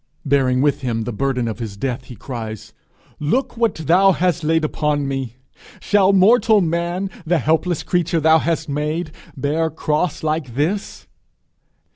[0.25, 2.73] Bearing with him the burden of his death, he cries,
[3.19, 5.35] 'Look what thou hast laid upon me!
[5.79, 11.05] Shall mortal man, the helpless creature thou hast made, bear cross like this?'